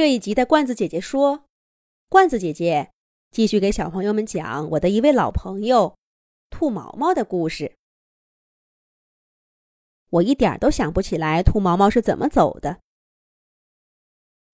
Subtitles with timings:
[0.00, 1.44] 这一集的罐子姐姐说
[2.08, 2.90] ：“罐子姐姐
[3.30, 5.94] 继续给小朋友们讲我的一位老朋友
[6.48, 7.76] 兔毛毛的故事。
[10.08, 12.80] 我一点都想不起来兔毛毛是怎么走的，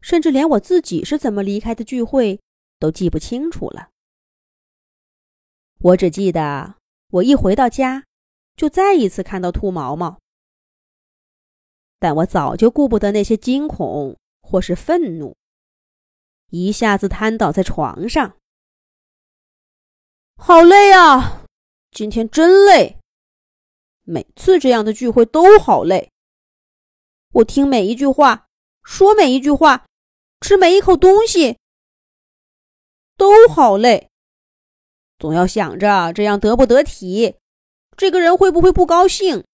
[0.00, 2.40] 甚至连我自己是怎么离开的聚会
[2.78, 3.90] 都记不清楚了。
[5.80, 6.76] 我只记得
[7.10, 8.06] 我一回到家，
[8.56, 10.18] 就再一次看到兔毛毛，
[11.98, 15.34] 但我早就顾不得那些惊恐。”或是愤怒，
[16.50, 18.36] 一下子瘫倒在床上。
[20.36, 21.46] 好累啊！
[21.90, 22.98] 今天真累。
[24.02, 26.10] 每次这样的聚会都好累。
[27.32, 28.46] 我听每一句话，
[28.82, 29.86] 说每一句话，
[30.40, 31.58] 吃每一口东西，
[33.16, 34.10] 都好累。
[35.18, 37.36] 总要想着这样得不得体，
[37.96, 39.44] 这个人会不会不高兴，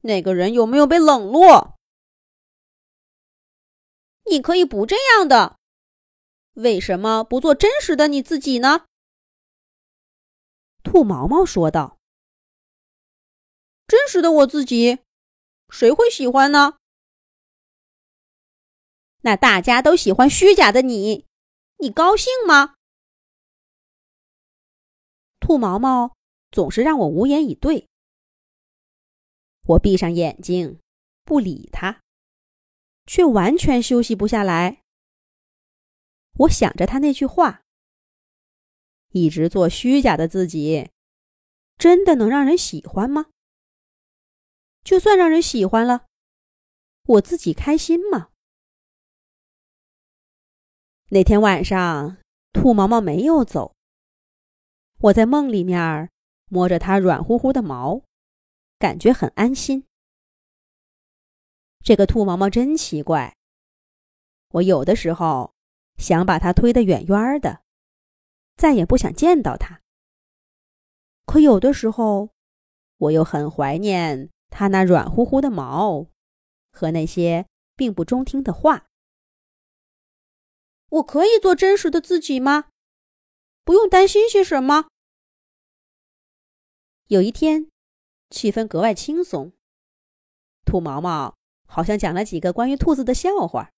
[0.00, 1.75] 那个人有没有被冷落。
[4.30, 5.58] 你可以不这样的，
[6.54, 8.86] 为什么不做真实的你自己呢？
[10.82, 11.98] 兔毛毛说道
[13.86, 14.98] ：“真实的我自己，
[15.68, 16.78] 谁会喜欢呢？
[19.22, 21.26] 那大家都喜欢虚假的你，
[21.78, 22.76] 你高兴吗？”
[25.40, 26.16] 兔毛毛
[26.50, 27.88] 总是让我无言以对，
[29.66, 30.80] 我闭上眼睛，
[31.24, 32.02] 不理他。
[33.06, 34.82] 却完全休息不下来。
[36.40, 37.62] 我想着他那句话
[39.12, 40.90] ：“一直做虚假的自己，
[41.78, 43.26] 真的能让人喜欢吗？
[44.84, 46.06] 就算让人喜欢了，
[47.04, 48.30] 我自己开心吗？”
[51.10, 52.18] 那天晚上，
[52.52, 53.74] 兔毛毛没有走。
[54.98, 56.10] 我在梦里面
[56.50, 58.02] 摸着它软乎乎的毛，
[58.78, 59.86] 感觉很安心。
[61.86, 63.36] 这个兔毛毛真奇怪。
[64.48, 65.54] 我有的时候
[65.98, 67.62] 想把它推得远远的，
[68.56, 69.82] 再也不想见到它。
[71.26, 72.30] 可有的时候，
[72.96, 76.08] 我又很怀念它那软乎乎的毛
[76.72, 77.46] 和那些
[77.76, 78.86] 并不中听的话。
[80.88, 82.70] 我可以做真实的自己吗？
[83.62, 84.88] 不用担心些什么。
[87.06, 87.70] 有一天，
[88.30, 89.52] 气氛格外轻松。
[90.64, 91.35] 兔毛毛。
[91.66, 93.70] 好像讲了几个关于兔子的笑话，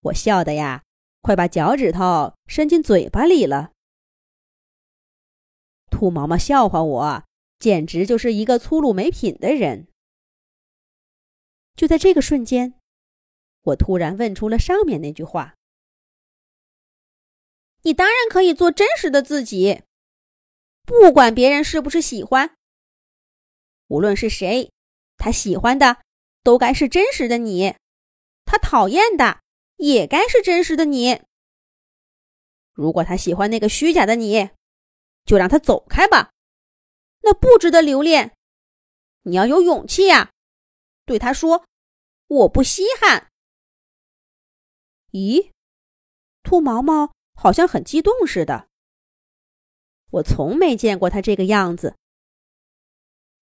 [0.00, 0.82] 我笑的呀，
[1.22, 3.72] 快把脚趾头伸进嘴巴里了。
[5.90, 7.24] 兔毛毛笑话我，
[7.58, 9.88] 简直就是一个粗鲁没品的人。
[11.74, 12.74] 就在这个瞬间，
[13.62, 15.54] 我突然问出了上面那句话
[17.82, 19.82] ：“你当然可以做真实的自己，
[20.84, 22.54] 不管别人是不是喜欢。
[23.88, 24.70] 无论是谁，
[25.16, 26.02] 他喜欢的。”
[26.42, 27.76] 都该是真实的你，
[28.44, 29.40] 他讨厌的
[29.76, 31.22] 也该是真实的你。
[32.72, 34.50] 如果他喜欢那个虚假的你，
[35.24, 36.32] 就让他走开吧，
[37.22, 38.34] 那不值得留恋。
[39.22, 40.32] 你要有勇气呀，
[41.04, 41.66] 对他说
[42.26, 43.30] ：“我不稀罕。”
[45.12, 45.50] 咦，
[46.42, 48.68] 兔毛毛好像很激动似的。
[50.10, 51.96] 我从没见过他这个样子。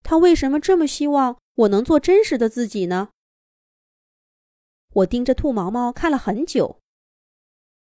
[0.03, 1.39] 他为什么这么希望？
[1.59, 3.11] 我能做真实的自己呢？
[4.93, 6.79] 我盯着兔毛毛看了很久，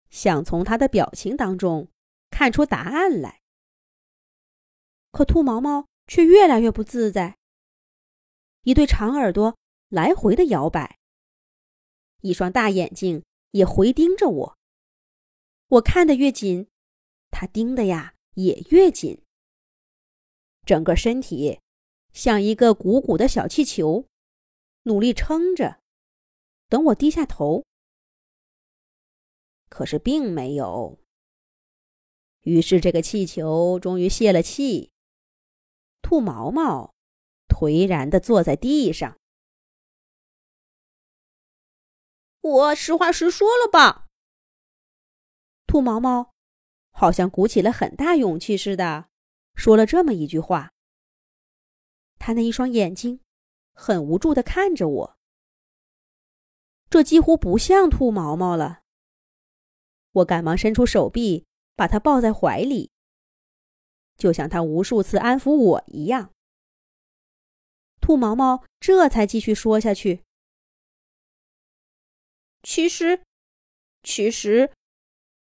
[0.10, 1.90] 想从他的表情当中
[2.30, 3.42] 看出答案来。
[5.12, 7.38] 可兔毛毛却越来越不自在，
[8.62, 9.58] 一对长耳朵
[9.90, 10.98] 来回的摇摆，
[12.22, 14.58] 一双大眼睛也回盯着我。
[15.68, 16.70] 我看得越紧，
[17.32, 19.22] 他盯的呀也越紧，
[20.66, 21.60] 整个身体。
[22.18, 24.08] 像一个鼓鼓的小气球，
[24.84, 25.80] 努力撑着，
[26.68, 27.64] 等我低下头。
[29.70, 30.98] 可是并没有。
[32.42, 34.92] 于是这个气球终于泄了气，
[36.02, 36.96] 兔毛毛
[37.48, 39.20] 颓然的坐在地上。
[42.42, 44.08] 我实话实说了吧。
[45.68, 46.34] 兔毛毛
[46.90, 49.08] 好像鼓起了很大勇气似的，
[49.54, 50.74] 说了这么一句话。
[52.20, 53.22] 他那一双眼睛，
[53.74, 55.18] 很无助的看着我。
[56.90, 58.82] 这几乎不像兔毛毛了。
[60.12, 62.92] 我赶忙伸出手臂，把他抱在怀里，
[64.18, 66.34] 就像他无数次安抚我一样。
[68.00, 70.24] 兔毛毛这才继续说下去
[72.64, 73.22] ：“其实，
[74.02, 74.72] 其实，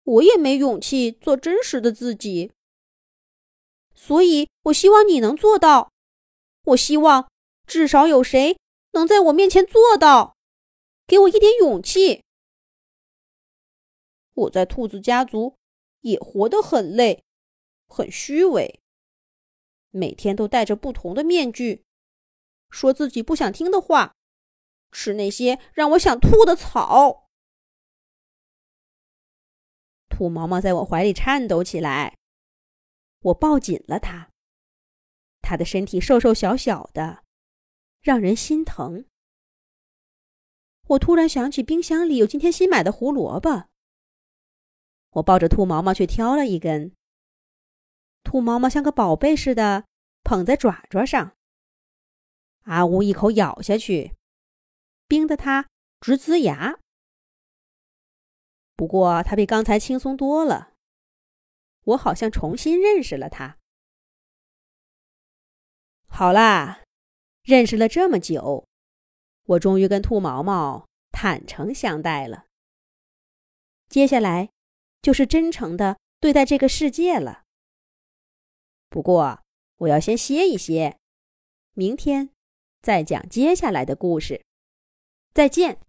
[0.05, 2.53] 我也没勇气做真实的自己，
[3.95, 5.91] 所以我希望你能做到。”
[6.71, 7.31] 我希望
[7.67, 8.59] 至少有谁
[8.93, 10.37] 能在我面前做到，
[11.07, 12.25] 给我一点勇气。
[14.35, 15.57] 我在兔子家族
[16.01, 17.25] 也活得很累，
[17.87, 18.81] 很虚伪，
[19.91, 21.85] 每天都戴着不同的面具，
[22.71, 24.15] 说自己不想听的话，
[24.93, 27.29] 吃那些让我想吐的草。
[30.09, 32.17] 兔毛毛在我怀里颤抖起来，
[33.21, 34.30] 我抱紧了它。
[35.43, 37.25] 他的身体瘦瘦小小的，
[38.01, 39.05] 让人心疼。
[40.89, 43.69] 我突然想起冰箱里有今天新买的胡萝卜，
[45.11, 46.93] 我抱着兔毛毛去挑了一根。
[48.25, 49.85] 兔毛毛像个宝贝似的
[50.25, 51.37] 捧在爪爪上，
[52.65, 54.17] 阿呜一口咬下去，
[55.07, 55.69] 冰得它
[56.01, 56.79] 直呲牙。
[58.75, 60.75] 不过它比刚才轻松多了，
[61.85, 63.60] 我好像重新认识了它。
[66.21, 66.83] 好啦，
[67.45, 68.69] 认识了这么久，
[69.47, 72.45] 我终于跟兔毛毛坦诚相待了。
[73.89, 74.51] 接下来
[75.01, 77.45] 就是真诚的对待这个世界了。
[78.91, 79.41] 不过
[79.79, 80.99] 我要先歇一歇，
[81.73, 82.29] 明天
[82.83, 84.45] 再讲接下来的故事。
[85.33, 85.79] 再见。